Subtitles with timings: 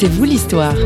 [0.00, 0.76] C'est vous l'histoire.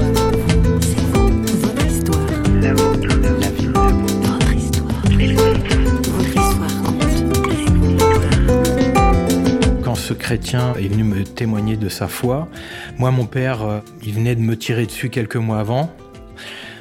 [9.85, 12.49] Quand ce chrétien est venu me témoigner de sa foi,
[12.97, 15.95] moi mon père, euh, il venait de me tirer dessus quelques mois avant.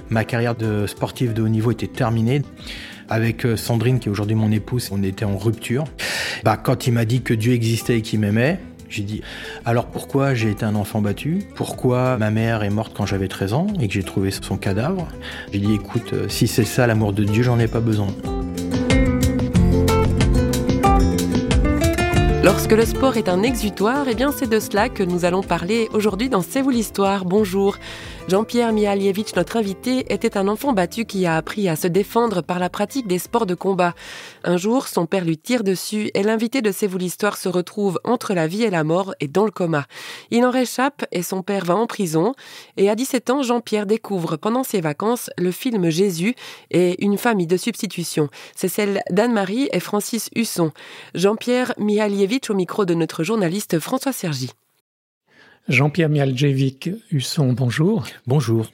[0.10, 2.44] Ma carrière de sportif de haut niveau était terminée.
[3.10, 5.84] Avec euh, Sandrine, qui est aujourd'hui mon épouse, on était en rupture.
[6.46, 8.62] Bah, quand il m'a dit que Dieu existait et qu'il m'aimait,
[8.92, 9.22] j'ai dit
[9.66, 11.40] alors pourquoi j'ai été un enfant battu?
[11.56, 15.08] Pourquoi ma mère est morte quand j'avais 13 ans et que j'ai trouvé son cadavre?
[15.54, 18.08] J'ai dit écoute, euh, si c'est ça l'amour de Dieu, j'en ai pas besoin.
[22.44, 25.88] Lorsque le sport est un exutoire, eh bien c'est de cela que nous allons parler
[25.94, 27.24] aujourd'hui dans C'est vous l'histoire.
[27.24, 27.78] Bonjour.
[28.28, 32.60] Jean-Pierre Mialievitch, notre invité, était un enfant battu qui a appris à se défendre par
[32.60, 33.94] la pratique des sports de combat.
[34.44, 38.34] Un jour, son père lui tire dessus et l'invité de C'est l'histoire se retrouve entre
[38.34, 39.86] la vie et la mort et dans le coma.
[40.30, 42.34] Il en réchappe et son père va en prison.
[42.78, 46.36] Et à 17 ans, Jean-Pierre découvre pendant ses vacances le film Jésus
[46.70, 48.30] et une famille de substitution.
[48.56, 50.72] C'est celle d'Anne-Marie et Francis Husson.
[51.16, 54.52] Jean-Pierre Mialievitch au micro de notre journaliste François Sergi.
[55.68, 58.06] Jean-Pierre Mialjevic Husson, bonjour.
[58.26, 58.72] Bonjour.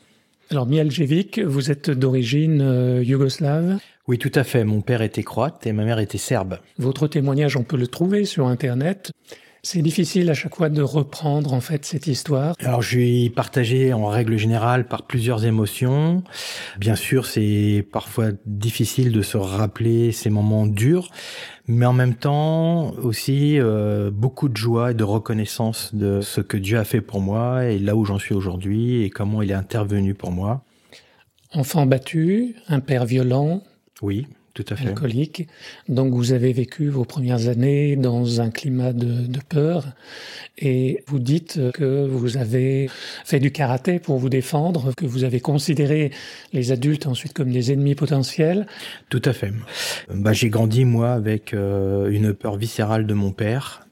[0.50, 3.80] Alors Mialjevic, vous êtes d'origine euh, yougoslave?
[4.08, 4.64] Oui, tout à fait.
[4.64, 6.60] Mon père était croate et ma mère était serbe.
[6.78, 9.12] Votre témoignage, on peut le trouver sur Internet.
[9.64, 12.56] C'est difficile à chaque fois de reprendre en fait cette histoire.
[12.60, 16.24] Alors je suis partagé en règle générale par plusieurs émotions.
[16.78, 21.10] Bien sûr, c'est parfois difficile de se rappeler ces moments durs,
[21.68, 26.58] mais en même temps aussi euh, beaucoup de joie et de reconnaissance de ce que
[26.58, 29.56] Dieu a fait pour moi et là où j'en suis aujourd'hui et comment il est
[29.56, 30.64] intervenu pour moi.
[31.54, 33.64] Enfant battu, un père violent.
[34.02, 34.28] Oui.
[34.58, 34.88] Tout à fait.
[34.88, 35.48] Alcoolique.
[35.88, 39.86] Donc vous avez vécu vos premières années dans un climat de, de, peur
[40.58, 42.90] et vous dites que vous avez
[43.24, 46.10] fait du karaté pour vous défendre, que vous avez considéré
[46.54, 48.66] les adultes ensuite comme des ennemis potentiels.
[49.10, 49.54] Tout à fait.
[50.12, 53.86] Bah, j'ai grandi moi avec euh, une peur viscérale de mon père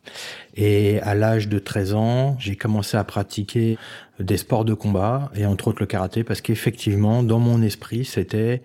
[0.55, 3.77] et à l'âge de 13 ans, j'ai commencé à pratiquer
[4.19, 8.63] des sports de combat et entre autres le karaté parce qu'effectivement dans mon esprit c'était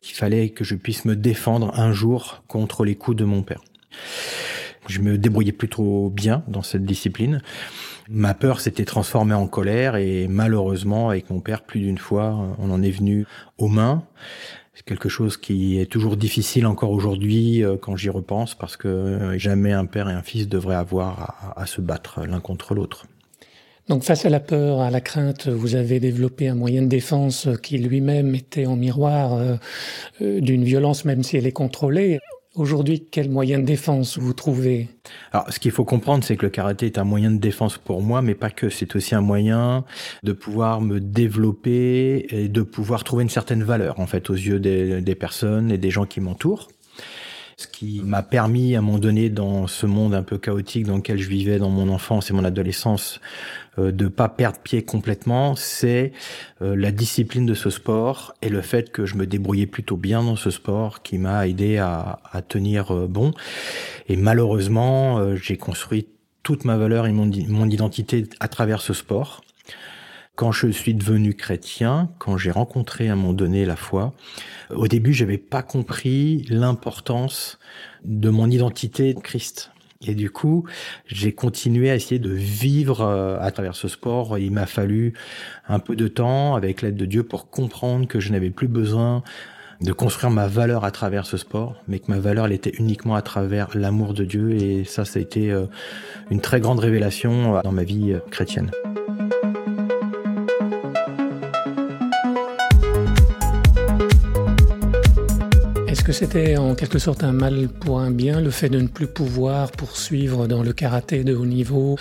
[0.00, 3.62] qu'il fallait que je puisse me défendre un jour contre les coups de mon père.
[4.88, 7.42] Je me débrouillais plutôt bien dans cette discipline.
[8.08, 12.70] Ma peur s'était transformée en colère et malheureusement, avec mon père, plus d'une fois, on
[12.70, 13.26] en est venu
[13.58, 14.04] aux mains.
[14.74, 19.36] C'est quelque chose qui est toujours difficile encore aujourd'hui euh, quand j'y repense parce que
[19.38, 23.06] jamais un père et un fils devraient avoir à se battre l'un contre l'autre.
[23.88, 27.48] Donc face à la peur, à la crainte, vous avez développé un moyen de défense
[27.62, 29.54] qui lui-même était en miroir euh,
[30.22, 32.18] euh, d'une violence même si elle est contrôlée.
[32.56, 34.88] Aujourd'hui, quel moyen de défense vous trouvez?
[35.30, 38.00] Alors, ce qu'il faut comprendre, c'est que le karaté est un moyen de défense pour
[38.00, 38.70] moi, mais pas que.
[38.70, 39.84] C'est aussi un moyen
[40.22, 44.58] de pouvoir me développer et de pouvoir trouver une certaine valeur, en fait, aux yeux
[44.58, 46.68] des, des personnes et des gens qui m'entourent
[47.56, 50.96] ce qui m'a permis à un moment donné dans ce monde un peu chaotique dans
[50.96, 53.18] lequel je vivais dans mon enfance et mon adolescence
[53.78, 56.12] euh, de pas perdre pied complètement, c'est
[56.60, 60.22] euh, la discipline de ce sport et le fait que je me débrouillais plutôt bien
[60.22, 63.32] dans ce sport qui m'a aidé à, à tenir euh, bon.
[64.08, 66.08] Et malheureusement, euh, j'ai construit
[66.42, 69.42] toute ma valeur et mon, mon identité à travers ce sport.
[70.36, 74.12] Quand je suis devenu chrétien, quand j'ai rencontré à un moment donné la foi,
[74.68, 77.58] au début, j'avais pas compris l'importance
[78.04, 79.70] de mon identité de Christ.
[80.06, 80.64] Et du coup,
[81.06, 83.02] j'ai continué à essayer de vivre
[83.40, 84.38] à travers ce sport.
[84.38, 85.14] Il m'a fallu
[85.68, 89.22] un peu de temps, avec l'aide de Dieu, pour comprendre que je n'avais plus besoin
[89.80, 93.14] de construire ma valeur à travers ce sport, mais que ma valeur, elle était uniquement
[93.14, 94.52] à travers l'amour de Dieu.
[94.52, 95.50] Et ça, ça a été
[96.30, 98.70] une très grande révélation dans ma vie chrétienne.
[106.06, 109.08] Que c'était en quelque sorte un mal pour un bien, le fait de ne plus
[109.08, 111.98] pouvoir poursuivre dans le karaté de haut niveau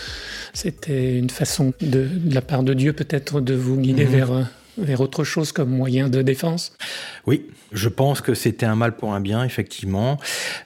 [0.53, 4.09] C'était une façon de, de, la part de Dieu peut-être de vous guider mmh.
[4.09, 4.47] vers,
[4.78, 6.78] vers autre chose comme moyen de défense?
[7.25, 10.19] Oui, je pense que c'était un mal pour un bien, effectivement.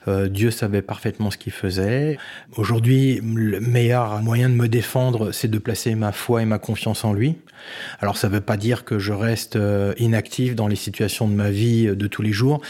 [0.06, 2.18] Euh, Dieu savait parfaitement ce qu'il faisait.
[2.56, 7.04] Aujourd'hui, le meilleur moyen de me défendre, c'est de placer ma foi et ma confiance
[7.04, 7.36] en lui.
[8.00, 11.34] Alors ça ne veut pas dire que je reste euh, inactif dans les situations de
[11.34, 12.62] ma vie de tous les jours,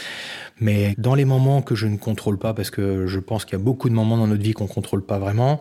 [0.61, 3.61] mais dans les moments que je ne contrôle pas, parce que je pense qu'il y
[3.61, 5.59] a beaucoup de moments dans notre vie qu'on contrôle pas vraiment,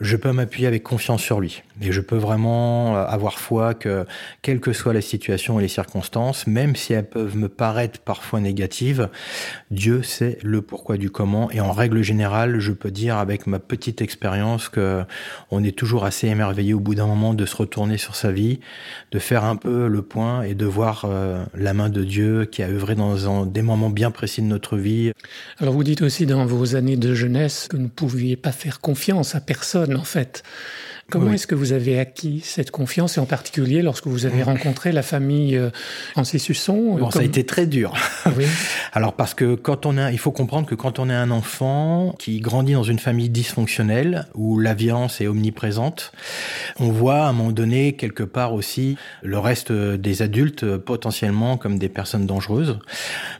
[0.00, 1.62] je peux m'appuyer avec confiance sur lui.
[1.80, 4.04] Et je peux vraiment avoir foi que,
[4.42, 8.40] quelle que soit la situation, et les circonstances, même si elles peuvent me paraître parfois
[8.40, 9.08] négatives,
[9.70, 11.50] Dieu sait le pourquoi du comment.
[11.50, 15.04] Et en règle générale, je peux dire avec ma petite expérience que
[15.50, 18.60] on est toujours assez émerveillé au bout d'un moment de se retourner sur sa vie,
[19.10, 22.62] de faire un peu le point et de voir euh, la main de Dieu qui
[22.62, 24.33] a œuvré dans des moments bien précis
[25.58, 28.80] Alors vous dites aussi dans vos années de jeunesse que vous ne pouviez pas faire
[28.80, 30.42] confiance à personne en fait.
[31.10, 34.90] Comment est-ce que vous avez acquis cette confiance, et en particulier lorsque vous avez rencontré
[34.90, 35.70] la famille euh,
[36.12, 37.92] Francis Husson Bon, ça a été très dur.
[38.36, 38.46] Oui.
[38.92, 42.14] Alors parce que quand on a, il faut comprendre que quand on est un enfant
[42.18, 46.12] qui grandit dans une famille dysfonctionnelle où la violence est omniprésente,
[46.80, 51.78] on voit à un moment donné quelque part aussi le reste des adultes potentiellement comme
[51.78, 52.78] des personnes dangereuses.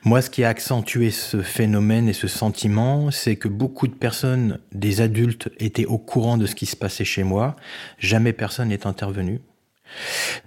[0.05, 4.59] Moi, ce qui a accentué ce phénomène et ce sentiment, c'est que beaucoup de personnes,
[4.73, 7.54] des adultes, étaient au courant de ce qui se passait chez moi
[7.99, 9.41] Jamais personne n'est intervenu.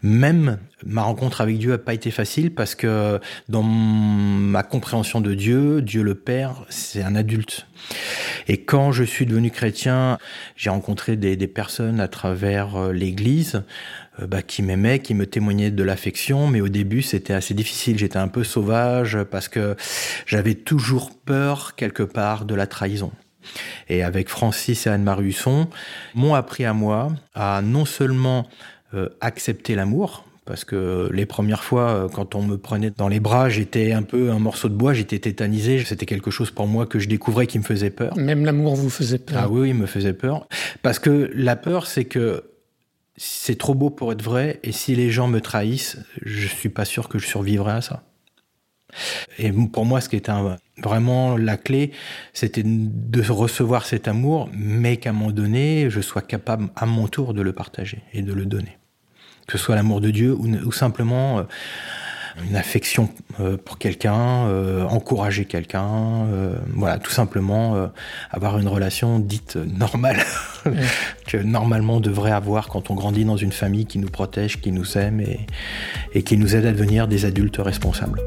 [0.01, 3.19] Même ma rencontre avec Dieu n'a pas été facile parce que
[3.49, 7.67] dans ma compréhension de Dieu, Dieu le Père, c'est un adulte.
[8.47, 10.17] Et quand je suis devenu chrétien,
[10.55, 13.63] j'ai rencontré des, personnes à travers euh, l'Église
[14.19, 17.97] euh, bah, qui m'aimaient, qui me témoignaient de l'affection, mais au début c'était assez difficile.
[17.97, 19.75] J'étais un peu sauvage parce que
[20.25, 23.11] j'avais toujours peur quelque part de la trahison
[23.89, 25.67] et avec Francis et Anne-Marie Husson,
[26.15, 28.47] m'ont appris à moi à non seulement
[28.93, 33.19] euh, accepter l'amour, parce que les premières fois, euh, quand on me prenait dans les
[33.19, 36.85] bras, j'étais un peu un morceau de bois, j'étais tétanisé, c'était quelque chose pour moi
[36.85, 38.15] que je découvrais qui me faisait peur.
[38.17, 40.47] Même l'amour vous faisait peur Ah oui, il me faisait peur.
[40.81, 42.45] Parce que la peur, c'est que
[43.17, 46.85] c'est trop beau pour être vrai, et si les gens me trahissent, je suis pas
[46.85, 48.03] sûr que je survivrai à ça.
[49.37, 50.31] Et pour moi, ce qui était
[50.83, 51.91] vraiment la clé,
[52.33, 57.07] c'était de recevoir cet amour, mais qu'à un moment donné, je sois capable à mon
[57.07, 58.77] tour de le partager et de le donner.
[59.47, 61.43] Que ce soit l'amour de Dieu ou, simplement euh,
[62.49, 63.09] une affection
[63.39, 66.27] euh, pour quelqu'un, euh, encourager quelqu'un,
[66.73, 67.89] voilà, tout simplement
[68.29, 70.21] avoir une relation dite normale
[71.27, 74.71] que normalement on devrait avoir quand on grandit dans une famille qui nous protège, qui
[74.71, 75.23] nous aime
[76.13, 78.21] et qui nous aide à devenir des adultes responsables.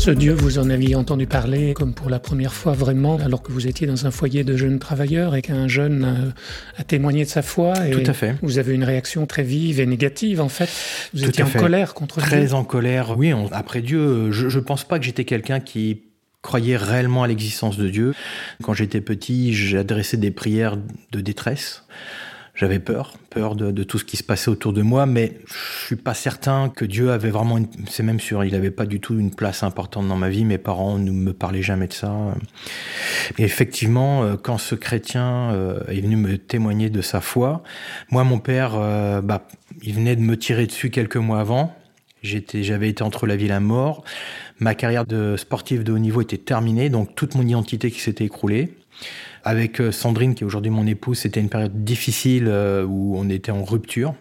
[0.00, 3.52] Ce Dieu, vous en aviez entendu parler comme pour la première fois vraiment, alors que
[3.52, 6.32] vous étiez dans un foyer de jeunes travailleurs et qu'un jeune
[6.78, 7.86] a, témoigné de sa foi.
[7.86, 8.34] Et Tout à fait.
[8.40, 10.70] Vous avez une réaction très vive et négative en fait?
[11.12, 12.28] Vous étiez en colère contre Dieu?
[12.28, 13.34] Très en colère, oui.
[13.52, 16.00] après Dieu, je ne pense pas que j'étais quelqu'un qui
[16.40, 18.14] croyait réellement à l'existence de Dieu.
[18.62, 20.78] Quand j'étais petit, j'adressais des prières
[21.12, 21.84] de détresse.
[22.60, 25.96] J'avais peur, peur de, tout ce qui se passait autour de moi, mais je suis
[25.96, 27.58] pas certain que Dieu avait vraiment,
[27.88, 30.44] c'est même sûr, il n'avait pas du tout une place importante dans ma vie.
[30.44, 32.14] Mes parents ne me parlaient jamais de ça.
[33.38, 37.62] Et effectivement, euh, quand ce chrétien euh, est venu me témoigner de sa foi,
[38.10, 39.48] moi, mon père, euh, bah,
[39.82, 41.74] il venait de me tirer dessus quelques mois avant.
[42.22, 44.04] J'étais, j'avais été entre la vie et la mort.
[44.58, 48.24] Ma carrière de sportif de haut niveau était terminée, donc toute mon identité qui s'était
[48.24, 48.74] écroulée.
[49.44, 53.28] Avec euh, Sandrine, qui est aujourd'hui mon épouse, c'était une période difficile euh, où on
[53.28, 54.14] était en rupture.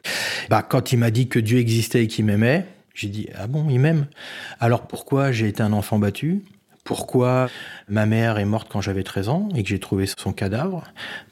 [0.49, 3.67] Bah, quand il m'a dit que Dieu existait et qu'il m'aimait, j'ai dit ah bon,
[3.69, 4.07] il m'aime?
[4.59, 6.43] Alors pourquoi j'ai été un enfant battu?
[6.85, 7.49] Pourquoi
[7.87, 10.85] ma mère est morte quand j'avais 13 ans et que j'ai trouvé son cadavre,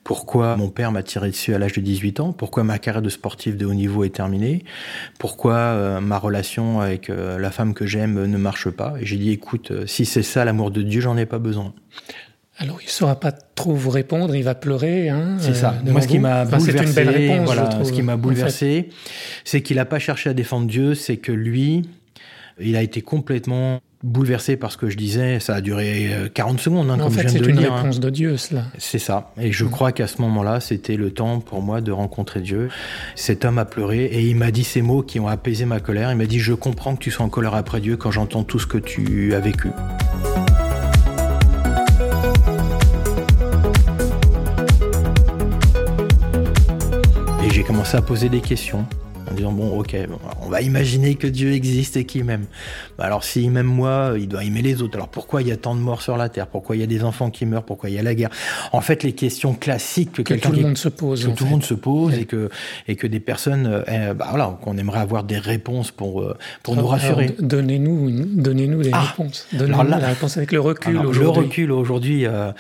[0.04, 3.10] pourquoi mon père m'a tiré dessus à l'âge de 18 ans, pourquoi ma carrière de
[3.10, 4.66] sportif de haut niveau est terminée,
[5.18, 8.96] pourquoi euh, ma relation avec la femme que j'aime ne marche pas?
[9.02, 11.74] Et j'ai dit, écoute, si c'est ça l'amour de Dieu, j'en ai pas besoin.
[12.60, 15.10] Alors, il ne saura pas trop vous répondre, il va pleurer.
[15.10, 15.76] Hein, c'est ça.
[15.86, 18.90] Euh, Moi, ce qui m'a bouleversé, voilà, ce qui m'a bouleversé,
[19.44, 21.84] c'est qu'il n'a pas cherché à défendre Dieu, c'est que lui,
[22.60, 25.40] il a été complètement bouleversé par ce que je disais.
[25.40, 27.62] Ça a duré 40 euh, secondes, hein, comme je viens de le dire.
[27.62, 28.64] C'est une réponse de Dieu, cela.
[28.80, 29.32] C'est ça.
[29.40, 29.70] Et je mm.
[29.70, 32.70] crois qu'à ce moment-là, c'était le temps pour moi de rencontrer Dieu.
[33.16, 36.12] Cet homme a pleuré et il m'a dit ces mots qui ont apaisé ma colère.
[36.12, 38.58] Il m'a dit, je comprends que tu sois en colère après Dieu quand j'entends tout
[38.58, 39.70] ce que tu as vécu.
[47.58, 48.86] J'ai commencé à poser des questions
[49.28, 49.96] en disant bon ok
[50.44, 52.46] on va imaginer que Dieu existe et qu'il m'aime.
[53.00, 54.96] Bah, alors s'il m'aime moi il doit aimer les autres.
[54.96, 56.46] Alors pourquoi il y a tant de morts sur la terre?
[56.46, 57.64] Pourquoi il y a des enfants qui meurent?
[57.64, 58.30] Pourquoi il y a la guerre?
[58.74, 61.64] En fait les questions classiques que, tout le monde se pose que tout le monde
[61.64, 62.52] se pose et que
[62.88, 66.76] et que des personnes euh, bah, voilà qu'on aimerait avoir des réponses pour euh, pour
[66.76, 67.36] nous rassurer.
[67.40, 69.48] donnez-nous donnez-nous des ah, réponses.
[69.54, 71.22] Donnez-nous la réponse avec le recul aujourd'hui.
[71.22, 72.52] le recul aujourd'hui euh,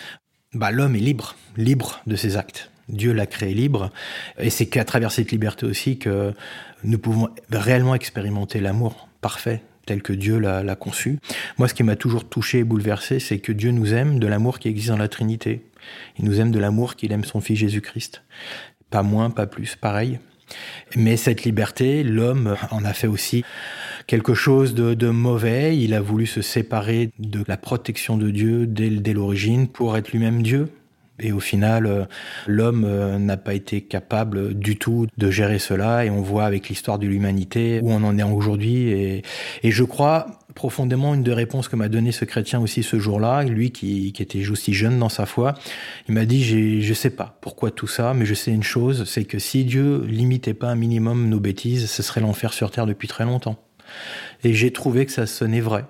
[0.55, 3.91] bah, l'homme est libre libre de ses actes Dieu l'a créé libre.
[4.39, 6.33] Et c'est qu'à travers cette liberté aussi que
[6.83, 11.19] nous pouvons réellement expérimenter l'amour parfait tel que Dieu l'a conçu.
[11.57, 14.59] Moi, ce qui m'a toujours touché et bouleversé, c'est que Dieu nous aime de l'amour
[14.59, 15.65] qui existe dans la Trinité.
[16.19, 18.23] Il nous aime de l'amour qu'il aime son Fils Jésus-Christ.
[18.89, 20.19] Pas moins, pas plus, pareil.
[20.95, 23.43] Mais cette liberté, l'homme en a fait aussi
[24.07, 25.77] quelque chose de, mauvais.
[25.77, 30.11] Il a voulu se séparer de la protection de Dieu dès, dès l'origine pour être
[30.11, 30.69] lui-même Dieu.
[31.19, 32.05] Et au final, euh,
[32.45, 36.05] l'homme euh, n'a pas été capable du tout de gérer cela.
[36.05, 38.89] Et on voit avec l'histoire de l'humanité où on en est aujourd'hui.
[38.89, 39.23] Et,
[39.63, 43.43] et je crois profondément une des réponses que m'a donné ce chrétien aussi ce jour-là,
[43.43, 45.53] lui qui, qui était aussi jeune dans sa foi.
[46.09, 49.23] Il m'a dit, je sais pas pourquoi tout ça, mais je sais une chose, c'est
[49.23, 53.07] que si Dieu limitait pas un minimum nos bêtises, ce serait l'enfer sur terre depuis
[53.07, 53.63] très longtemps.
[54.43, 55.85] Et j'ai trouvé que ça sonnait vrai.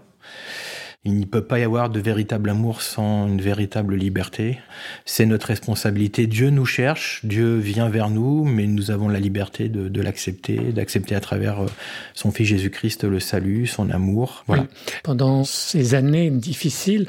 [1.05, 4.59] Il ne peut pas y avoir de véritable amour sans une véritable liberté.
[5.05, 6.27] C'est notre responsabilité.
[6.27, 11.15] Dieu nous cherche, Dieu vient vers nous, mais nous avons la liberté de, l'accepter, d'accepter
[11.15, 11.67] à travers euh,
[12.13, 14.43] son Fils Jésus-Christ le salut, son amour.
[14.47, 14.67] Voilà.
[15.03, 17.07] Pendant ces années difficiles,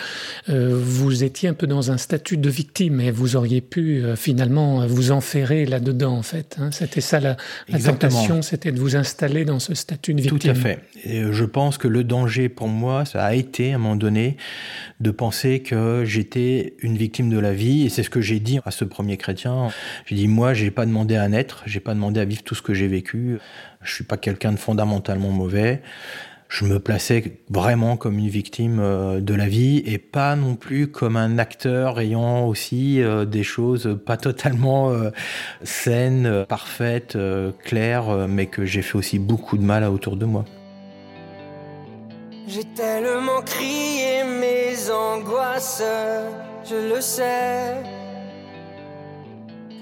[0.49, 4.17] euh, vous étiez un peu dans un statut de victime et vous auriez pu euh,
[4.17, 6.57] finalement vous enferrer là-dedans, en fait.
[6.61, 6.71] Hein.
[6.73, 7.37] C'était ça la,
[7.69, 10.39] la tentation, c'était de vous installer dans ce statut de victime.
[10.39, 10.79] Tout à fait.
[11.05, 14.37] Et je pense que le danger pour moi, ça a été un donné,
[15.01, 17.87] de penser que j'étais une victime de la vie.
[17.87, 19.69] Et c'est ce que j'ai dit à ce premier chrétien.
[20.07, 22.63] J'ai dit, moi, j'ai pas demandé à naître, j'ai pas demandé à vivre tout ce
[22.63, 23.39] que j'ai vécu.
[23.83, 25.83] Je suis pas quelqu'un de fondamentalement mauvais
[26.49, 30.89] je me plaçais vraiment comme une victime euh, de la vie et pas non plus
[30.89, 35.11] comme un acteur ayant aussi euh, des choses pas totalement euh,
[35.63, 37.19] saines, parfaites,
[37.65, 40.45] claires, mais que j'ai fait aussi beaucoup de mal à autour de moi.
[42.51, 45.83] J'ai tellement crié mes angoisses,
[46.65, 47.75] je le sais.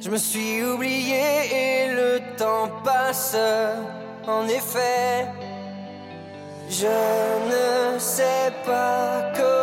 [0.00, 3.36] Je me suis oublié et le temps passe,
[4.26, 5.28] en effet.
[6.68, 9.55] Je ne sais pas comment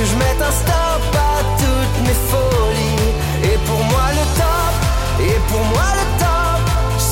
[0.00, 3.10] que je mette un stop à toutes mes folies.
[3.44, 4.74] Et pour moi le top,
[5.28, 6.60] et pour moi le top,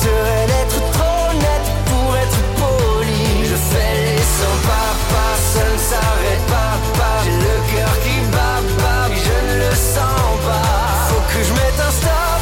[0.01, 3.45] serait d'être trop net pour être poli.
[3.51, 7.17] Je fais les 100 pas, pas, ça ne s'arrête pas, pas.
[7.23, 10.73] J'ai le cœur qui bat, bat, mais je ne le sens pas.
[11.09, 12.41] Faut que je mette un stop,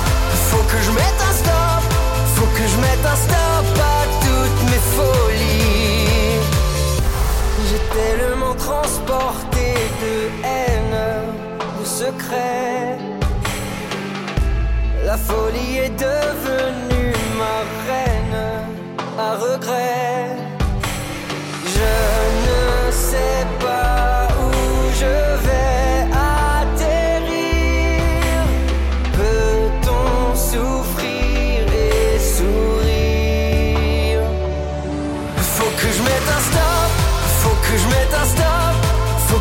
[0.49, 1.81] faut que je mette un stop,
[2.35, 6.39] faut que je mette un stop à toutes mes folies.
[7.67, 9.56] J'ai tellement transporté
[10.43, 10.97] haine,
[11.79, 12.97] de secret.
[15.05, 18.39] La folie est devenue ma reine,
[19.17, 20.35] à regret.
[21.75, 21.93] Je
[22.47, 24.45] ne sais pas où
[25.01, 25.15] je
[25.45, 26.07] vais
[26.41, 28.37] atterrir.
[29.13, 31.57] Peut-on souffrir
[31.89, 34.23] et sourire?
[35.55, 36.91] Faut que je mette un stop,
[37.41, 38.75] faut que je mette un stop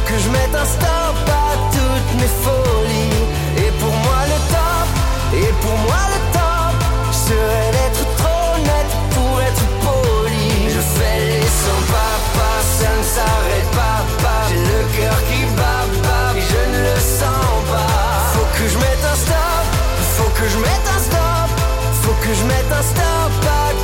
[0.04, 3.24] que je mette un stop à toutes mes folies.
[3.64, 4.88] Et pour moi le top,
[5.34, 6.74] et pour moi le top,
[7.12, 10.68] serait d'être trop net pour être poli.
[10.74, 14.42] Je fais les 100 pas, pas, ça ne s'arrête pas, pas.
[14.48, 17.96] J'ai le cœur qui bat, bat, et je ne le sens pas.
[18.34, 19.64] Faut que je mette un stop,
[20.16, 21.50] faut que je mette un stop,
[22.02, 23.75] faut que je mette un stop à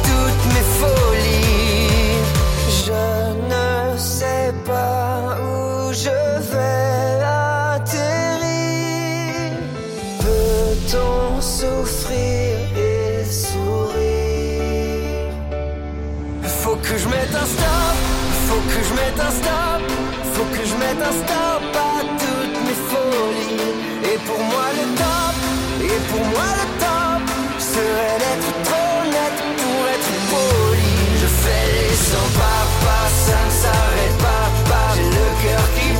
[20.35, 24.13] Faut que je mette un stop à toutes mes folies.
[24.13, 25.35] Et pour moi le top,
[25.81, 27.23] et pour moi le top
[27.59, 30.95] Serait d'être trop net pour être poli.
[31.21, 34.91] Je fais les 100 pas, pas, ça ne s'arrête pas, pas.
[34.97, 35.93] J'ai le cœur qui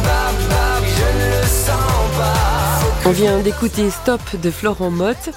[3.05, 5.31] on vient d'écouter Stop de Florent Motte.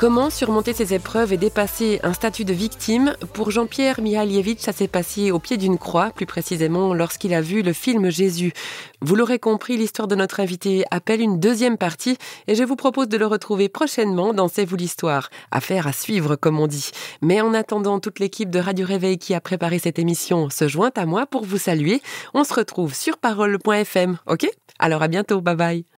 [0.00, 4.88] Comment surmonter ces épreuves et dépasser un statut de victime Pour Jean-Pierre Mihalievitch, ça s'est
[4.88, 8.54] passé au pied d'une croix, plus précisément lorsqu'il a vu le film Jésus.
[9.02, 12.16] Vous l'aurez compris, l'histoire de notre invité appelle une deuxième partie
[12.46, 15.28] et je vous propose de le retrouver prochainement dans C'est vous l'histoire.
[15.50, 16.92] Affaire à suivre, comme on dit.
[17.20, 20.92] Mais en attendant, toute l'équipe de Radio Réveil qui a préparé cette émission se joint
[20.96, 22.00] à moi pour vous saluer.
[22.32, 24.48] On se retrouve sur parole.fm, ok?
[24.78, 25.89] Alors à bientôt, bye bye.